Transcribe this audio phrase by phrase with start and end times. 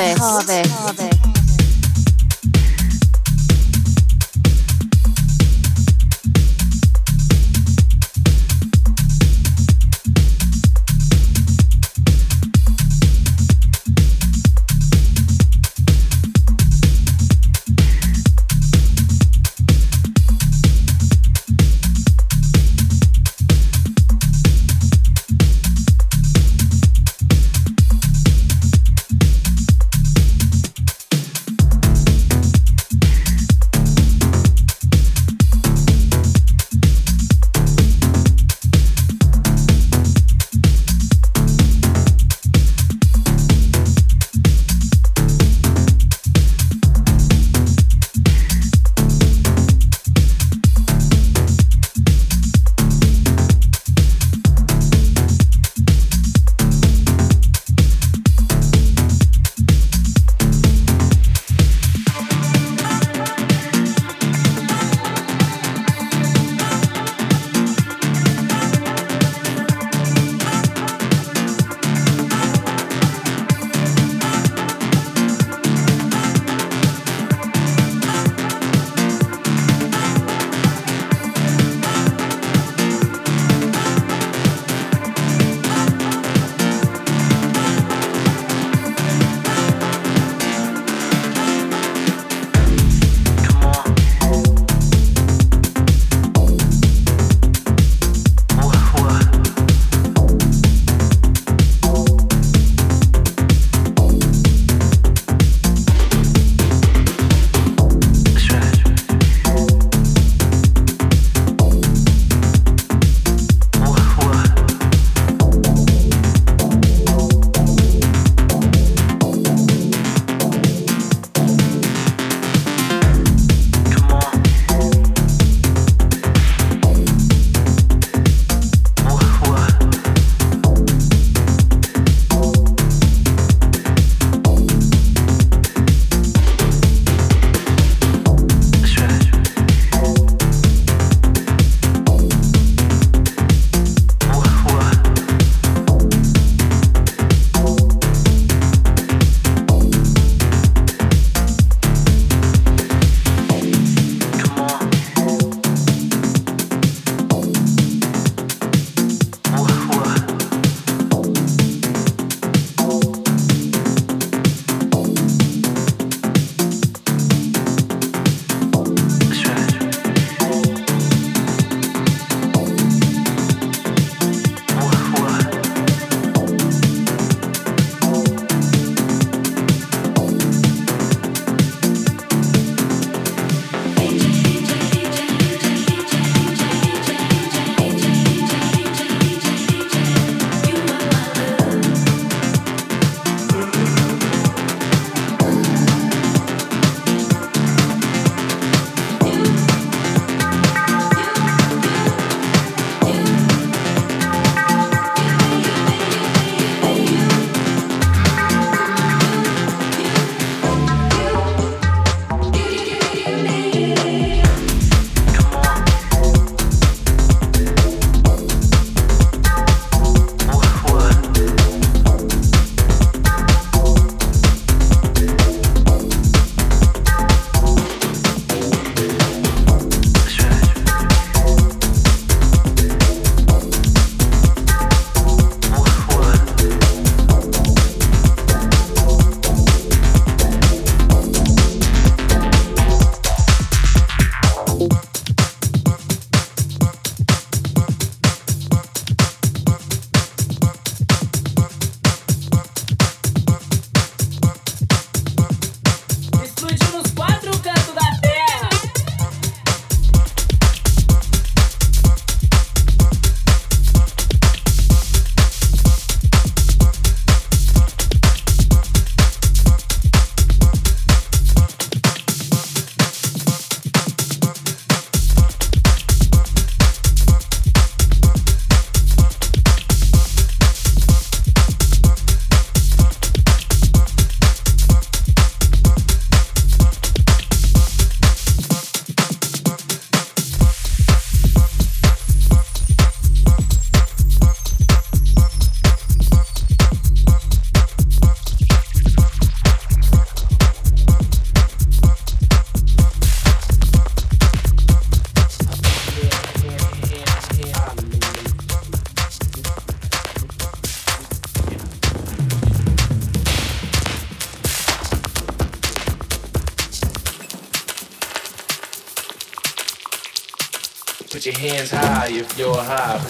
[0.00, 0.59] session with Harvest.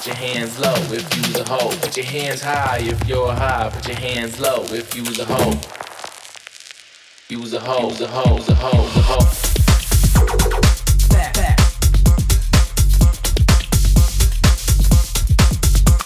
[0.00, 1.76] Put your hands low if you was a hoe.
[1.76, 3.68] Put your hands high if you're high.
[3.68, 5.60] Put your hands low if you was a hoe.
[7.28, 9.28] You was a hoe, a hoe, a hoe, a hoe.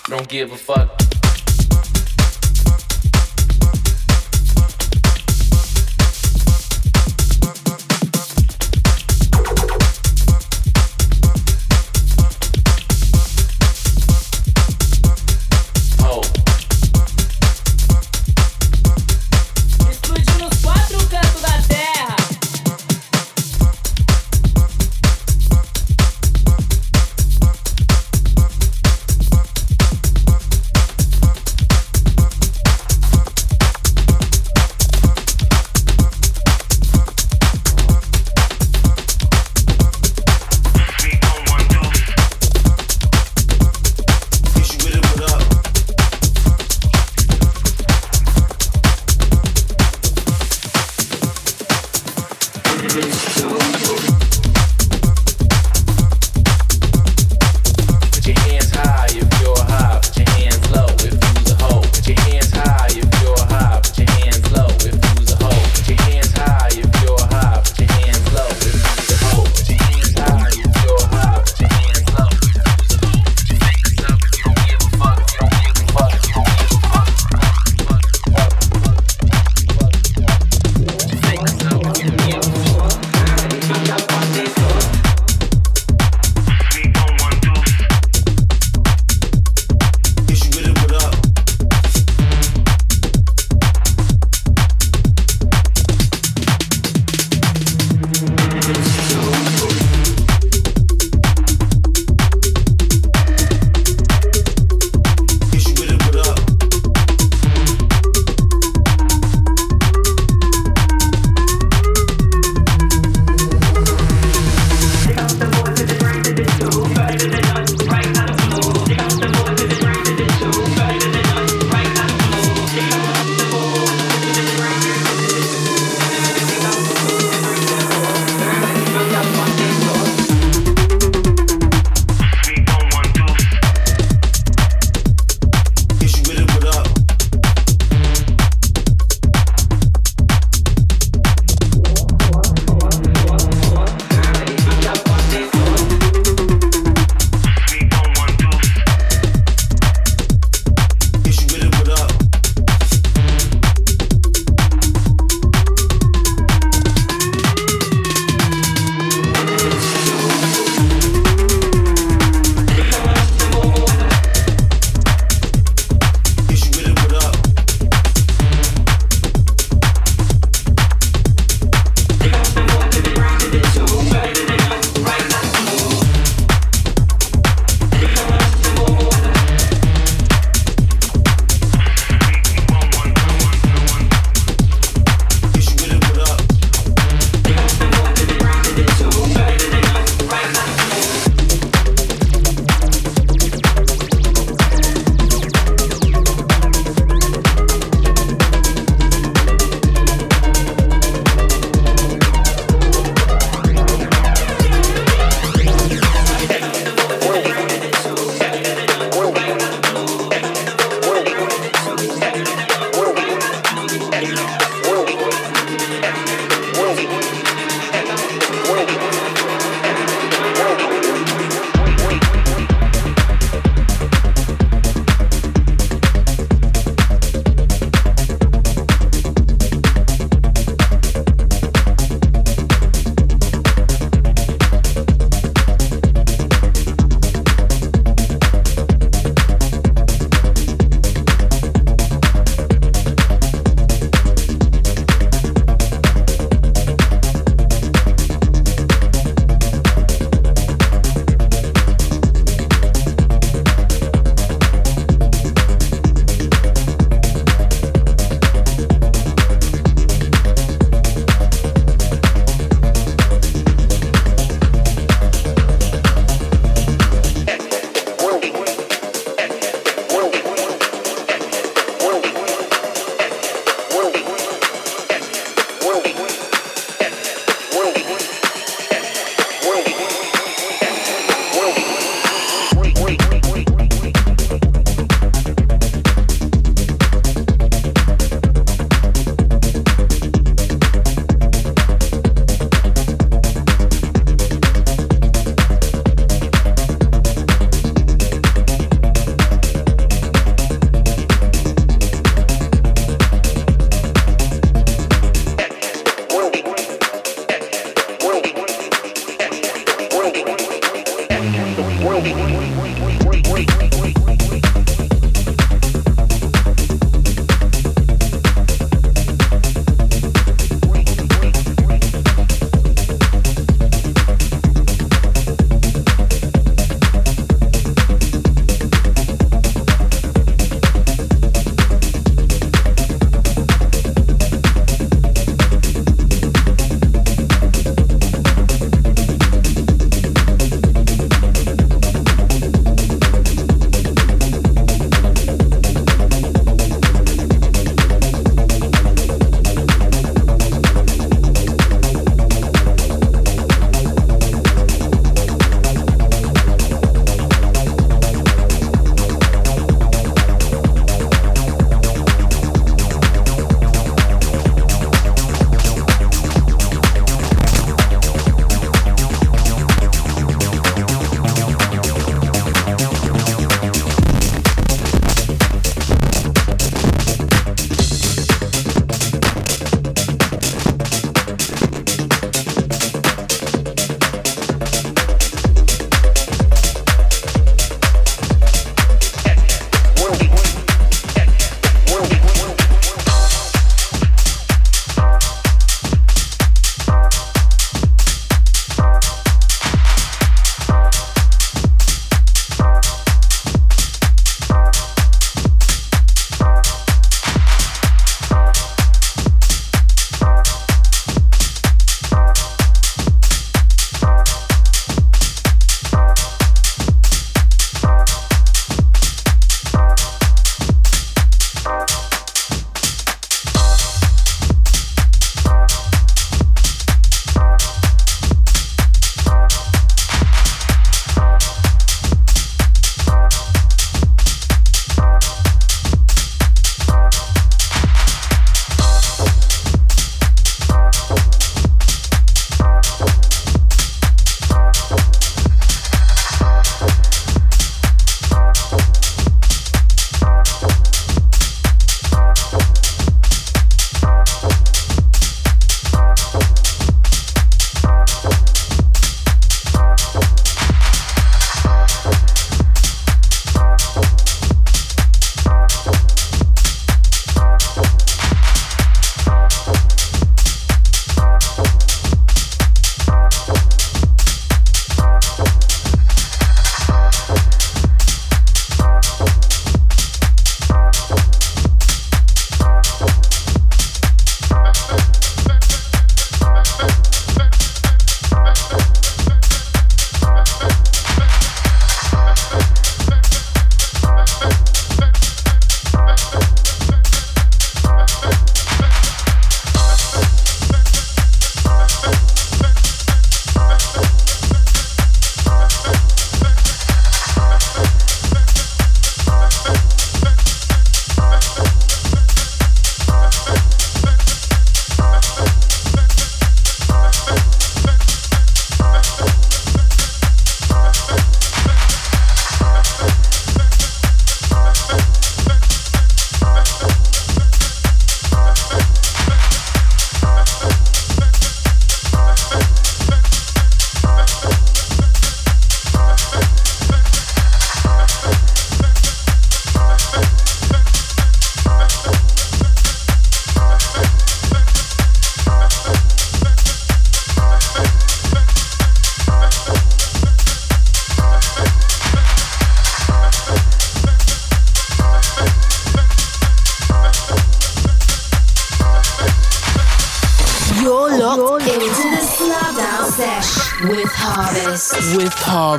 [0.08, 0.93] Don't give a fuck.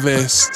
[0.06, 0.55] Harvest.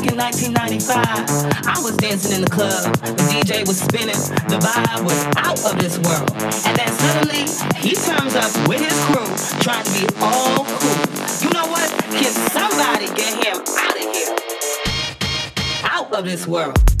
[0.00, 2.92] back in 1995, I was dancing in the club.
[3.04, 4.16] The DJ was spinning.
[4.48, 6.30] The vibe was out of this world.
[6.66, 7.44] And then suddenly,
[7.80, 9.28] he turns up with his crew,
[9.60, 10.96] trying to be all cool.
[11.42, 11.88] You know what?
[12.16, 14.36] Can somebody get him out of here?
[15.84, 16.99] Out of this world.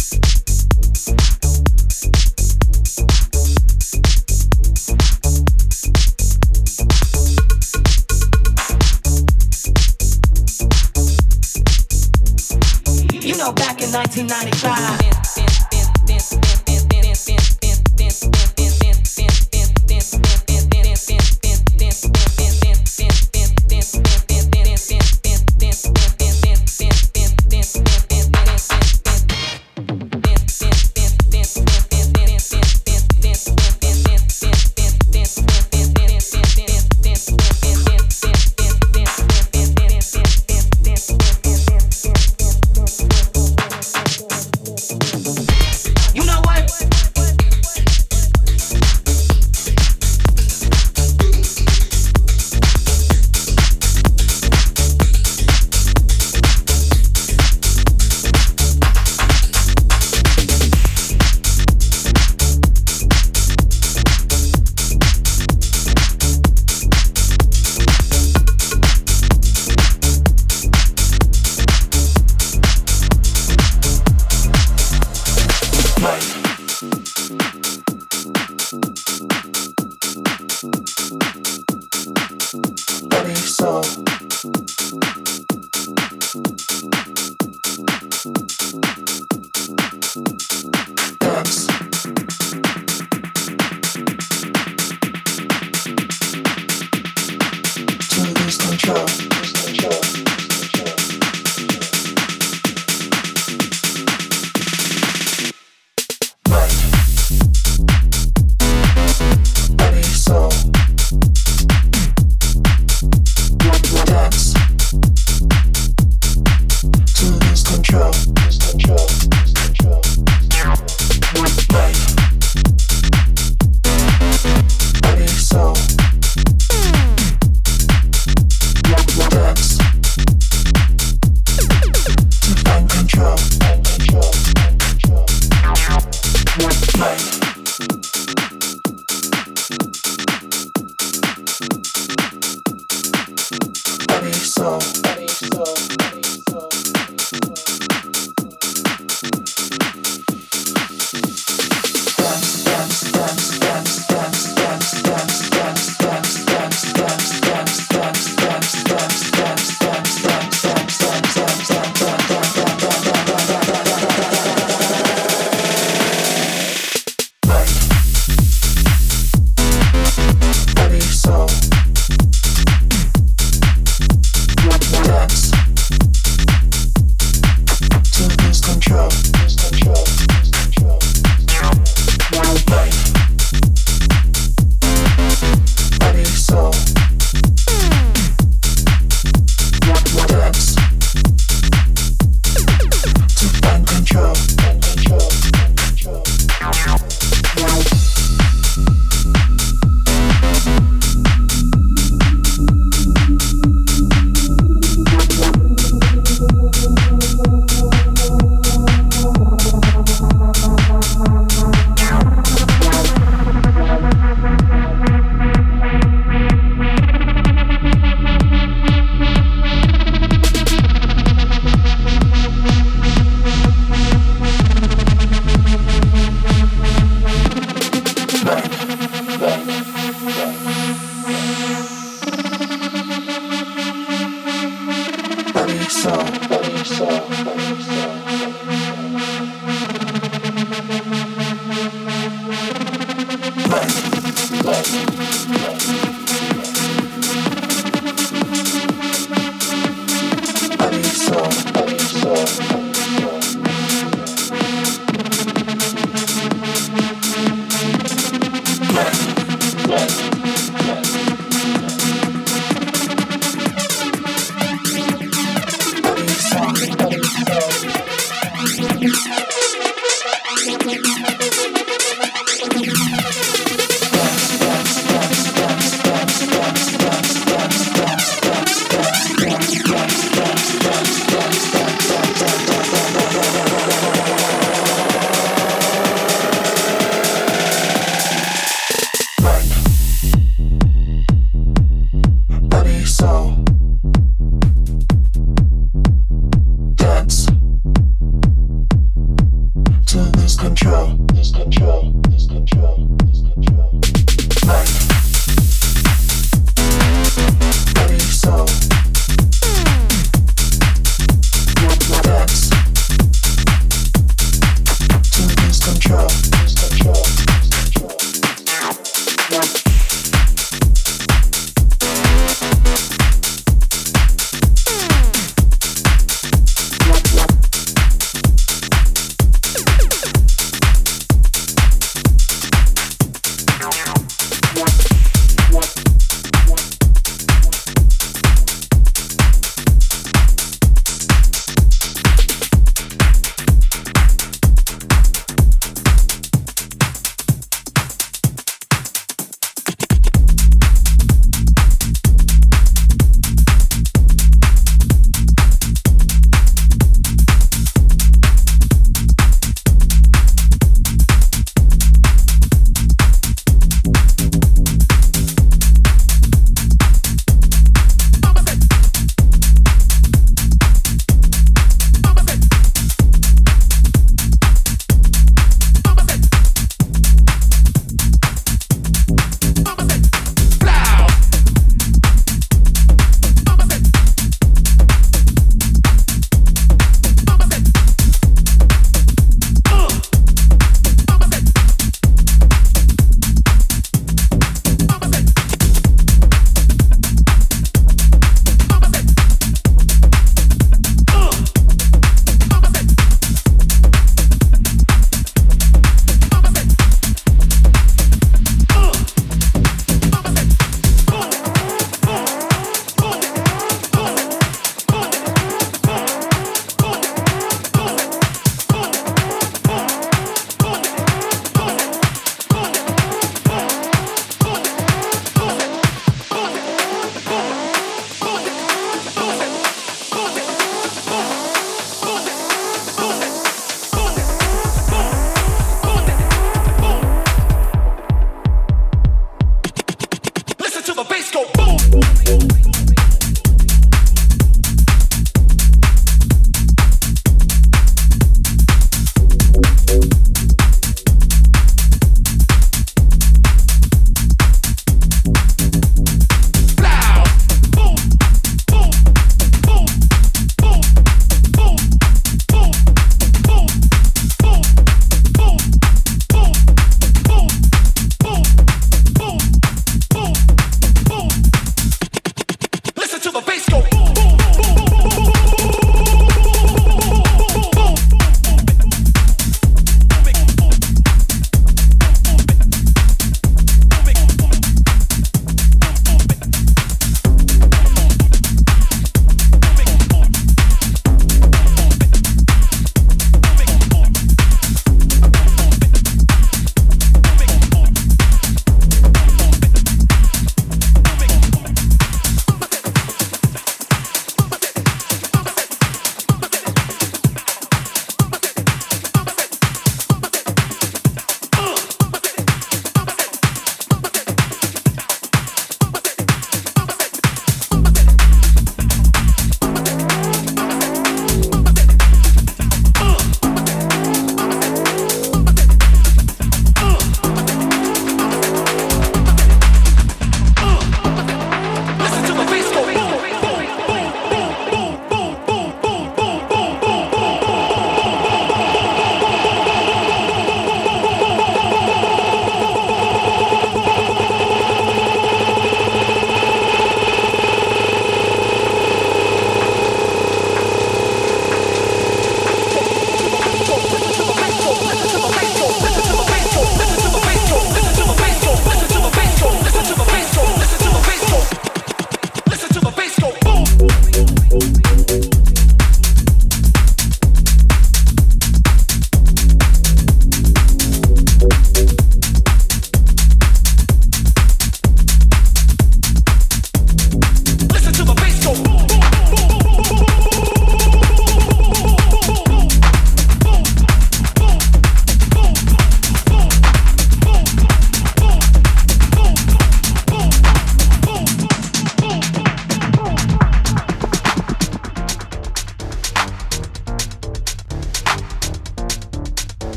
[13.90, 15.19] 1995.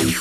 [0.00, 0.20] He gets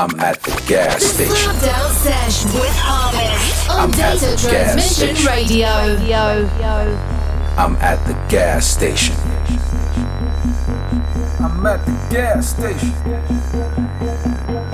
[0.00, 1.52] I'm at the gas station.
[1.56, 5.68] The Down Sesh with HRVST on I'm Data Transmission Radio.
[7.58, 9.14] I'm at the gas station.
[11.38, 13.69] I'm at the gas station.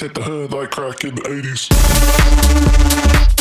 [0.00, 3.35] hit the hood like crack in the 80s.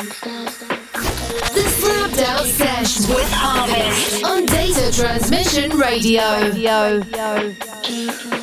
[0.00, 6.40] The Slabbed Out Sesh with HRVST on Data Transmission Radio.
[6.40, 7.02] Radio.
[7.02, 8.39] Radio.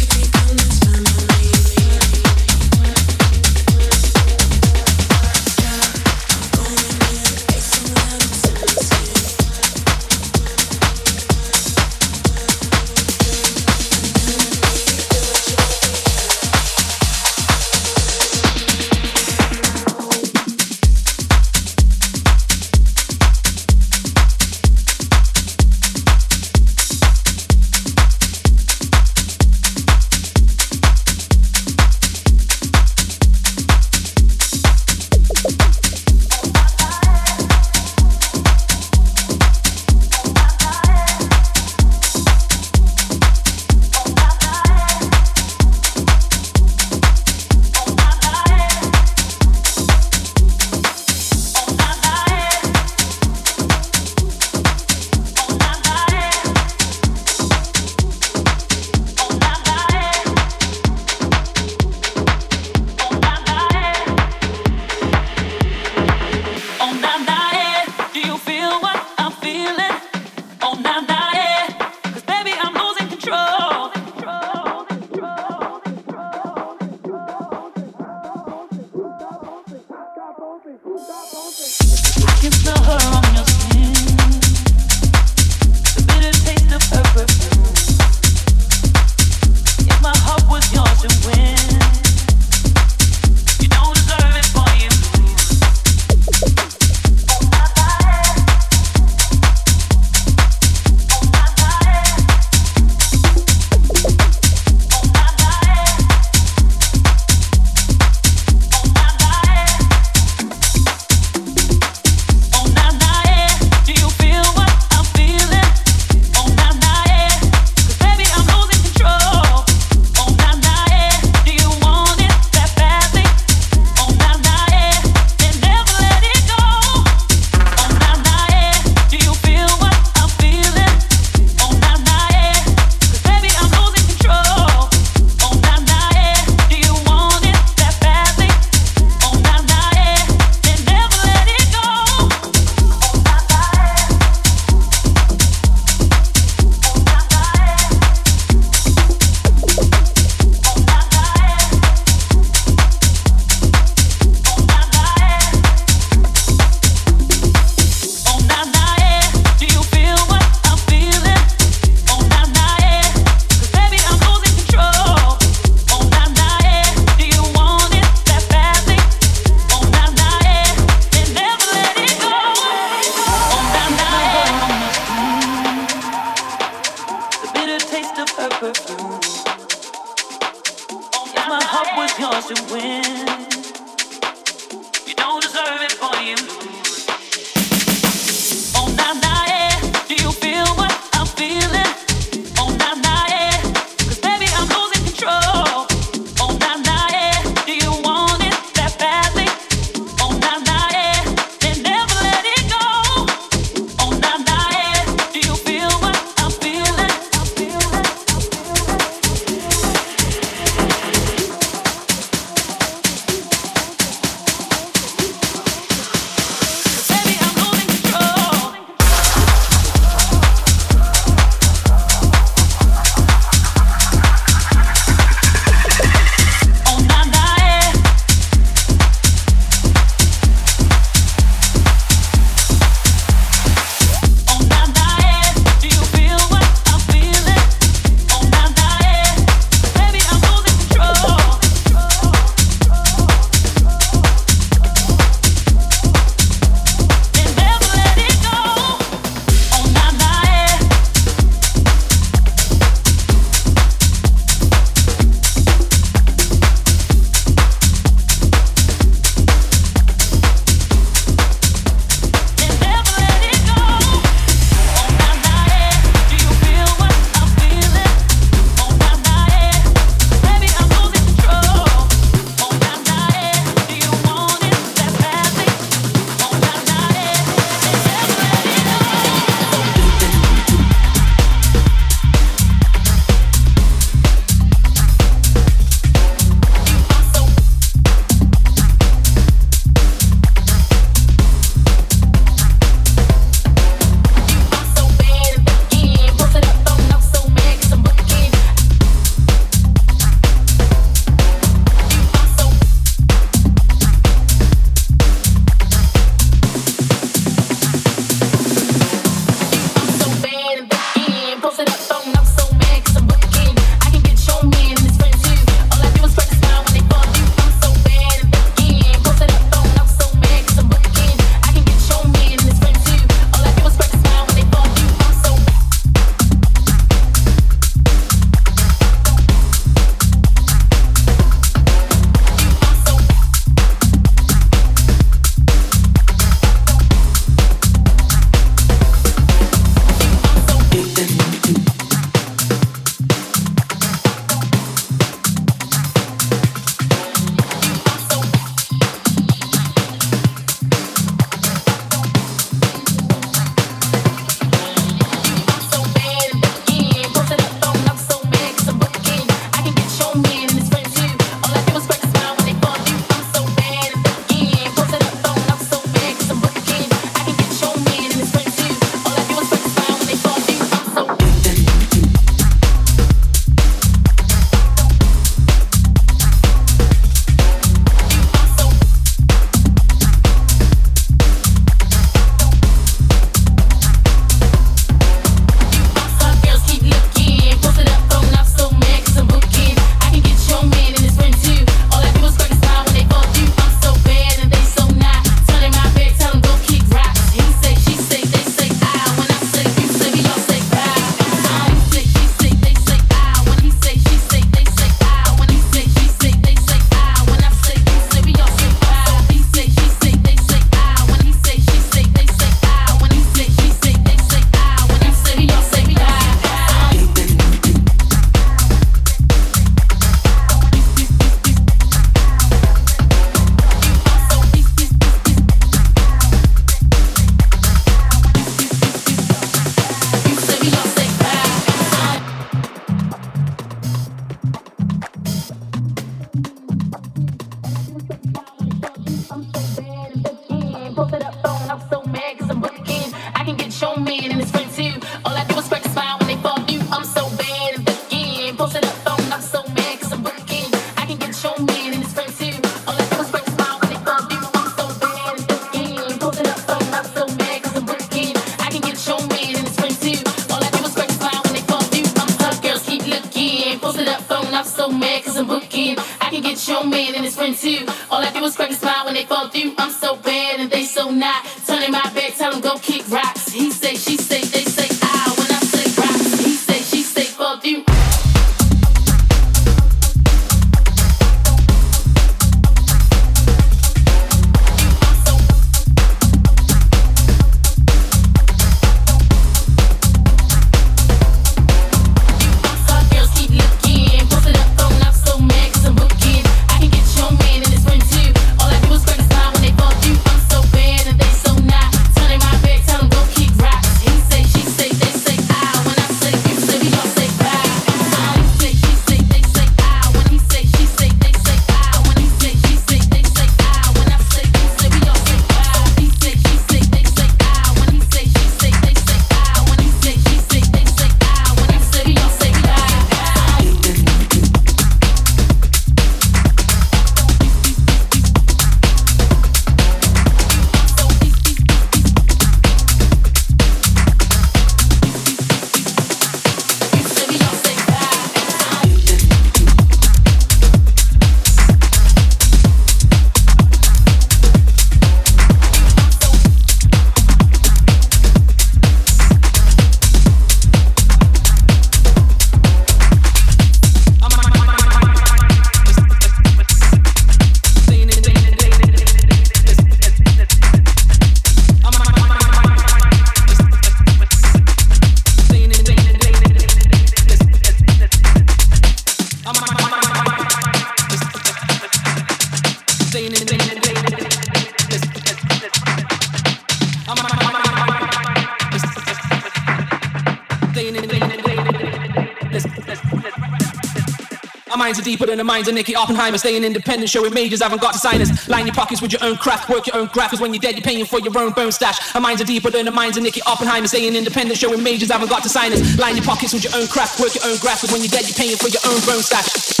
[584.91, 586.57] Our minds are deeper than the minds of Nicky Oppenheimer.
[586.57, 588.67] Staying independent, showing majors haven't got designers.
[588.67, 590.49] Line your pockets with your own craft, work your own graph.
[590.49, 592.35] Cause when you're dead, you're paying for your own bone stash.
[592.35, 594.07] Our minds are deeper than the minds of Nicky Oppenheimer.
[594.07, 596.19] Staying independent, showing majors haven't got designers.
[596.19, 598.01] Line your pockets with your own craft, work your own graph.
[598.01, 600.00] Cause when you're dead, you're paying for your own bone stash.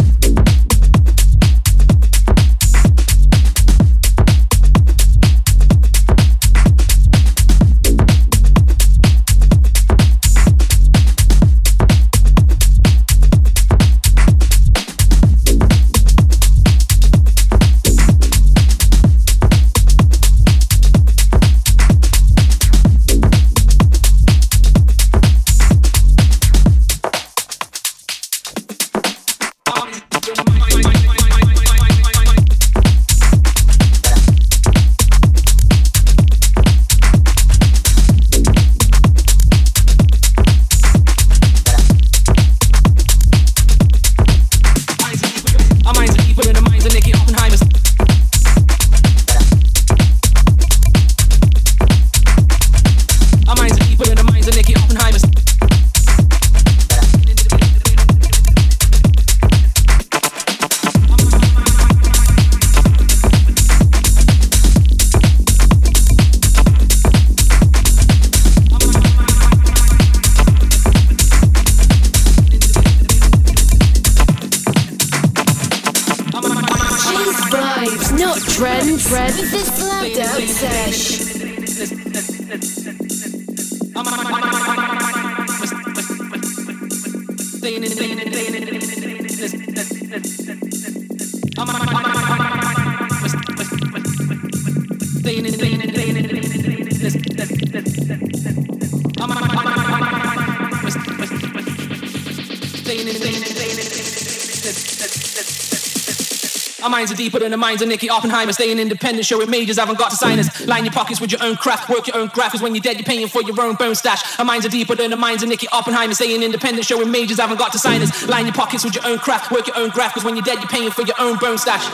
[107.51, 108.53] Are the minds of Nicky Oppenheimer.
[108.53, 110.65] Staying independent, showing majors haven't got to sign us.
[110.67, 112.53] Line your pockets with your own craft, work your own graph.
[112.53, 114.21] Cause when you're dead, you're paying for your own bone stash.
[114.39, 116.13] Our minds are deeper than the minds of Nicky Oppenheimer.
[116.13, 118.27] Staying independent, showing majors haven't got to sign us.
[118.27, 120.13] Line your pockets with your own craft, work your own graph.
[120.13, 121.85] Cause when you're dead, you're paying for your own bone stash.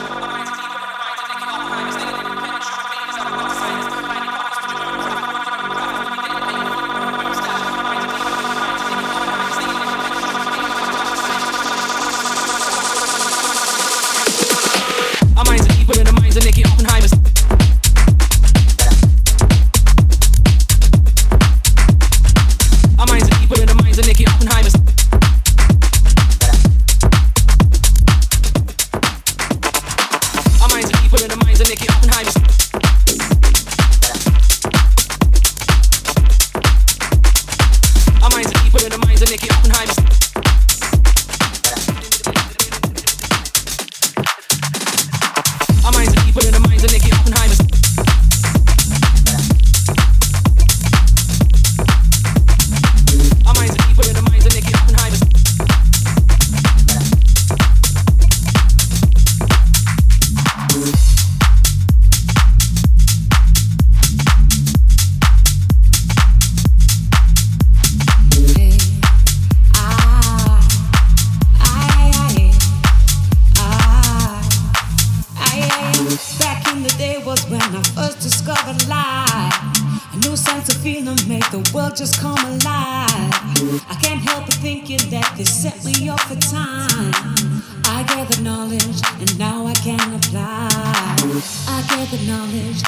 [85.38, 87.12] They set me up for time.
[87.84, 90.68] I gathered knowledge and now I can apply.
[91.68, 92.82] I gathered knowledge